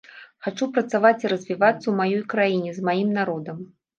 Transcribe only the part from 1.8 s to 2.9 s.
ў маёй краіне, з